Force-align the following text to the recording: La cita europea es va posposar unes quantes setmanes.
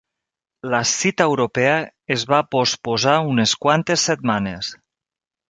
La 0.73 0.77
cita 0.91 1.27
europea 1.31 1.75
es 2.15 2.23
va 2.31 2.39
posposar 2.57 3.15
unes 3.35 3.55
quantes 3.67 4.09
setmanes. 4.11 4.73